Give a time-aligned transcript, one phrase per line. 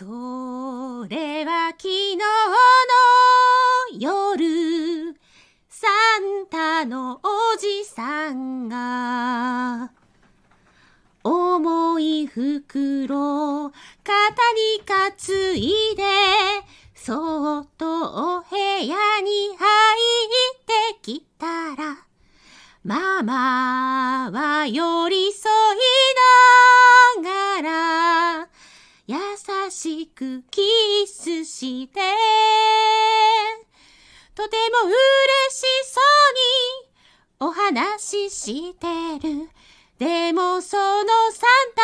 [0.00, 0.06] そ
[1.10, 2.24] れは昨日の
[3.98, 5.14] 夜、
[5.68, 5.88] サ
[6.40, 9.92] ンタのおじさんが、
[11.22, 14.14] 重い袋を、肩
[14.54, 16.02] に担いで、
[16.94, 18.96] そっとお部屋に入っ
[20.94, 21.98] てきたら、
[22.82, 25.39] ママは寄り添
[29.70, 30.62] しくキ
[31.06, 32.00] スして、
[34.34, 34.96] とても嬉
[35.50, 36.00] しそ
[37.40, 38.86] うにお話しして
[39.26, 39.48] る。
[39.98, 41.82] でもそのサンタ